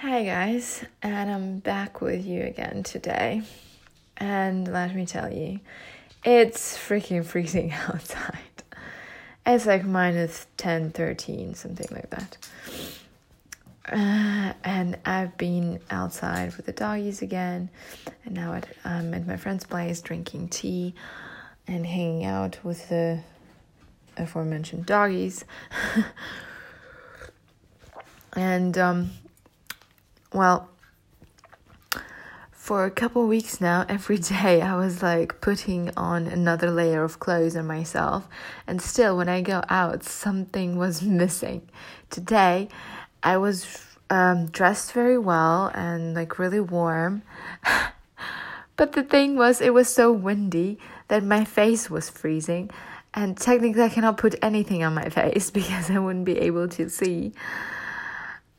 [0.00, 3.42] Hi, guys, and I'm back with you again today.
[4.16, 5.58] And let me tell you,
[6.24, 8.62] it's freaking freezing outside.
[9.44, 12.38] It's like minus 10, 13, something like that.
[13.90, 17.68] Uh, and I've been outside with the doggies again,
[18.24, 20.94] and now at, I'm at my friend's place drinking tea
[21.66, 23.18] and hanging out with the
[24.16, 25.44] aforementioned doggies.
[28.34, 29.10] and um,
[30.32, 30.68] well,
[32.68, 37.18] for a couple weeks now, every day I was like putting on another layer of
[37.18, 38.28] clothes on myself,
[38.66, 41.62] and still, when I go out, something was missing.
[42.10, 42.68] Today,
[43.22, 47.22] I was um, dressed very well and like really warm.
[48.76, 52.70] but the thing was, it was so windy that my face was freezing,
[53.14, 56.90] and technically, I cannot put anything on my face because I wouldn't be able to
[56.90, 57.32] see.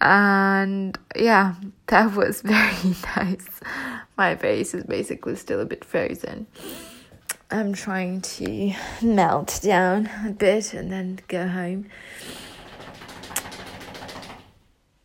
[0.00, 1.54] And yeah,
[1.88, 3.48] that was very nice.
[4.16, 6.46] My face is basically still a bit frozen.
[7.50, 11.86] I'm trying to melt down a bit and then go home.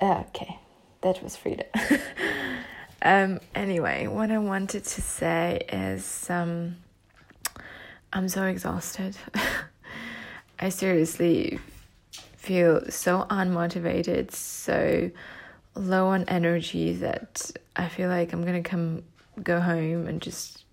[0.02, 0.60] Okay,
[1.02, 1.66] that was Frida.
[3.02, 6.76] um, anyway, what I wanted to say is um,
[8.12, 9.16] I'm so exhausted.
[10.60, 11.60] I seriously
[12.44, 15.10] feel so unmotivated, so
[15.76, 19.04] low on energy that I feel like I'm gonna come
[19.42, 20.66] go home and just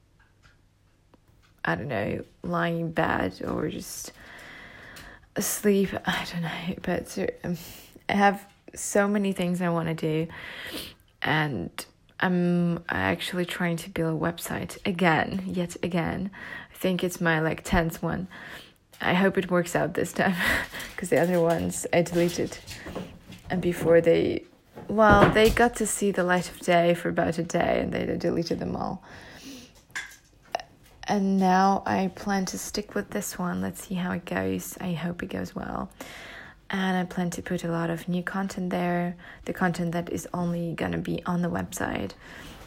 [1.64, 4.10] I don't know, lying in bed or just
[5.36, 5.90] asleep.
[6.06, 7.56] I don't know, but um,
[8.08, 10.26] I have so many things I want to do,
[11.22, 11.70] and
[12.18, 16.32] I'm actually trying to build a website again, yet again.
[16.74, 18.26] I think it's my like tenth one
[19.00, 20.36] I hope it works out this time
[20.90, 22.58] because the other ones I deleted.
[23.48, 24.44] And before they
[24.88, 28.04] well they got to see the light of day for about a day and they
[28.16, 29.02] deleted them all.
[31.04, 33.60] And now I plan to stick with this one.
[33.60, 34.76] Let's see how it goes.
[34.80, 35.90] I hope it goes well.
[36.68, 40.28] And I plan to put a lot of new content there the content that is
[40.32, 42.12] only gonna be on the website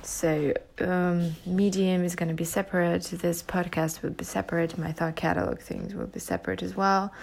[0.06, 3.04] so, um, Medium is going to be separate.
[3.04, 4.78] This podcast will be separate.
[4.78, 7.14] My thought catalog things will be separate as well.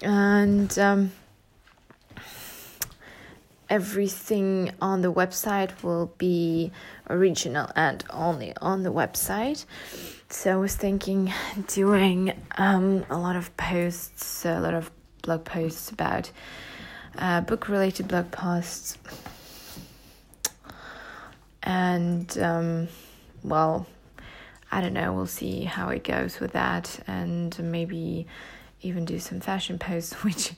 [0.00, 1.12] And um,
[3.68, 6.72] everything on the website will be
[7.08, 9.64] original and only on the website.
[10.28, 11.32] So, I was thinking
[11.68, 14.90] doing um, a lot of posts, a lot of
[15.22, 16.30] blog posts about
[17.18, 18.98] uh, book related blog posts
[21.62, 22.88] and um,
[23.42, 23.86] well,
[24.70, 25.12] I don't know.
[25.12, 28.26] We'll see how it goes with that, and maybe
[28.80, 30.52] even do some fashion posts, which,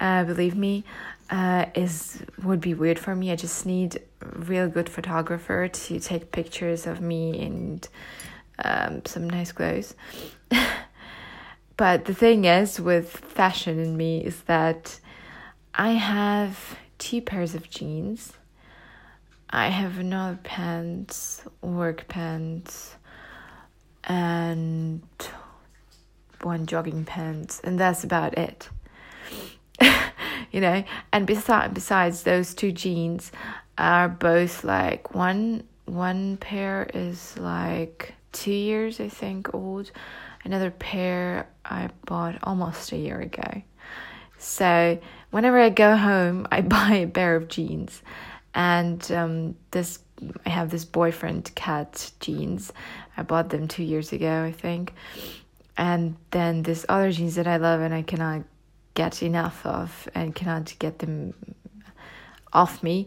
[0.00, 0.84] uh, believe me,
[1.30, 3.30] uh, is would be weird for me.
[3.30, 7.88] I just need a real good photographer to take pictures of me and
[8.64, 9.94] um, some nice clothes.
[11.76, 14.98] but the thing is, with fashion in me, is that
[15.74, 18.32] I have two pairs of jeans
[19.50, 22.96] I have another pants, work pants,
[24.04, 25.02] and
[26.42, 28.68] one jogging pants, and that's about it.
[30.52, 33.32] you know, and besides besides those two jeans
[33.78, 39.90] are both like one one pair is like two years I think old.
[40.44, 43.62] Another pair I bought almost a year ago.
[44.38, 44.98] So
[45.30, 48.02] whenever I go home, I buy a pair of jeans
[48.54, 50.00] and um, this
[50.44, 52.72] I have this boyfriend cat jeans.
[53.16, 54.94] I bought them two years ago, I think.
[55.76, 58.42] And then this other jeans that I love and I cannot
[58.94, 61.34] get enough of and cannot get them
[62.52, 63.06] off me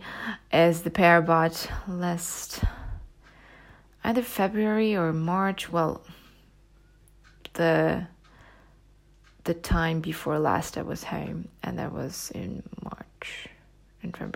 [0.54, 2.64] is the pair I bought last
[4.04, 5.70] either February or March.
[5.72, 6.02] Well,
[7.54, 8.08] the
[9.44, 13.50] the time before last I was home, and that was in March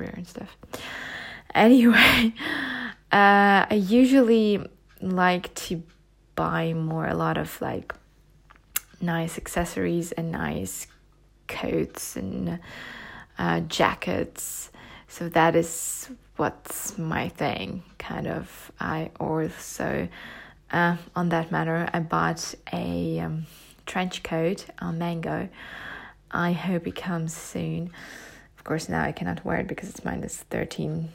[0.03, 0.55] and stuff.
[1.53, 2.33] Anyway,
[3.11, 4.65] uh, I usually
[5.01, 5.83] like to
[6.35, 7.93] buy more a lot of like
[9.01, 10.87] nice accessories and nice
[11.47, 12.59] coats and
[13.37, 14.71] uh, jackets.
[15.07, 18.71] So that is what's my thing, kind of.
[18.79, 20.07] I also,
[20.71, 23.45] uh, on that matter, I bought a um,
[23.85, 25.47] trench coat on Mango.
[26.31, 27.91] I hope it comes soon
[28.65, 31.07] course, now I cannot wear it because it's minus 13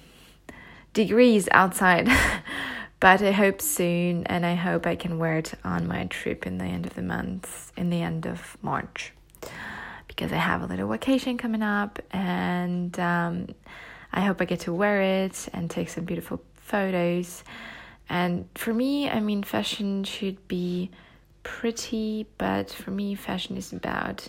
[0.94, 2.08] degrees outside.
[3.00, 6.58] but I hope soon, and I hope I can wear it on my trip in
[6.58, 9.12] the end of the month, in the end of March,
[10.06, 13.49] because I have a little vacation coming up, and um,
[14.12, 17.43] I hope I get to wear it and take some beautiful photos.
[18.08, 20.91] And for me, I mean, fashion should be
[21.43, 24.29] pretty, but for me, fashion is about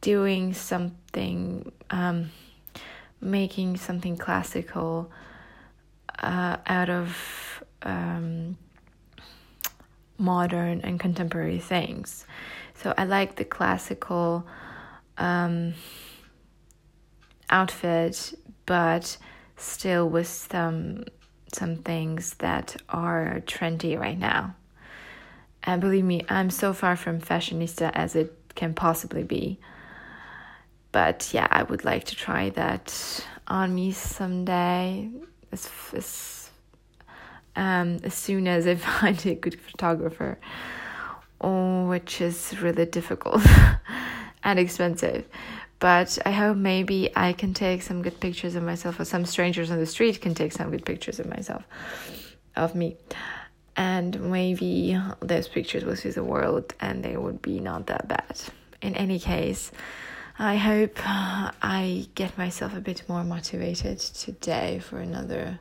[0.00, 2.30] doing something, um,
[3.20, 5.10] making something classical
[6.18, 8.56] uh, out of um,
[10.18, 12.26] modern and contemporary things.
[12.74, 14.46] So I like the classical
[15.16, 15.74] um,
[17.50, 18.34] outfit,
[18.66, 19.16] but
[19.56, 21.04] still with some
[21.54, 24.54] some things that are trendy right now.
[25.62, 29.58] And believe me, I'm so far from fashionista as it can possibly be.
[30.92, 35.10] But yeah, I would like to try that on me someday.
[35.50, 36.50] As, as,
[37.56, 40.38] um, as soon as I find a good photographer,
[41.40, 43.42] oh, which is really difficult
[44.44, 45.26] and expensive.
[45.80, 49.70] But I hope maybe I can take some good pictures of myself, or some strangers
[49.70, 51.62] on the street can take some good pictures of myself,
[52.56, 52.96] of me.
[53.76, 58.40] And maybe those pictures will see the world and they would be not that bad.
[58.82, 59.70] In any case,
[60.40, 65.58] I hope I get myself a bit more motivated today for another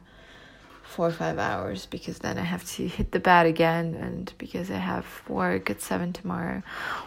[0.83, 4.69] four or five hours because then I have to hit the bed again and because
[4.69, 6.61] I have work at seven tomorrow,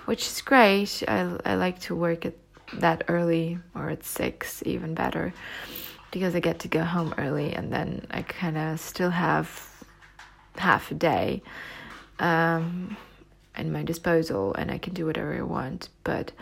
[0.07, 1.05] which is great.
[1.07, 2.35] I, I like to work at
[2.75, 5.33] that early or at six, even better,
[6.11, 9.85] because I get to go home early and then I kind of still have
[10.57, 11.41] half a day
[12.19, 12.97] um,
[13.57, 15.89] in my disposal and I can do whatever I want.
[16.03, 16.33] But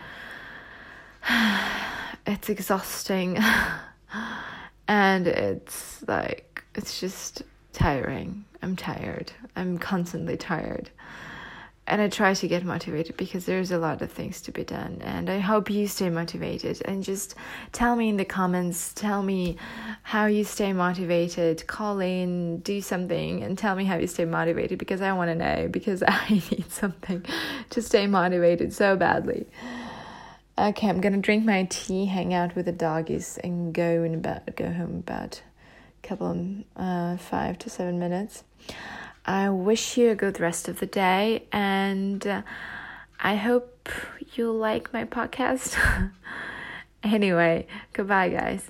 [2.27, 3.37] it's exhausting
[4.87, 7.43] and it's like, it's just
[7.73, 8.45] tiring.
[8.61, 9.31] I'm tired.
[9.55, 10.89] I'm constantly tired
[11.89, 15.01] and I try to get motivated because there's a lot of things to be done.
[15.01, 17.33] And I hope you stay motivated and just
[17.71, 19.57] tell me in the comments, tell me
[20.03, 21.65] how you stay motivated.
[21.65, 25.35] Call in, do something, and tell me how you stay motivated because I want to
[25.35, 27.25] know because I need something
[27.71, 29.47] to stay motivated so badly.
[30.59, 34.57] Okay, I'm gonna drink my tea, hang out with the doggies, and go in about
[34.57, 35.41] go home about
[36.03, 38.43] a couple of uh, five to seven minutes.
[39.25, 42.41] I wish you a good rest of the day and uh,
[43.21, 43.87] I hope
[44.33, 45.77] you like my podcast.
[47.03, 48.69] anyway, goodbye, guys.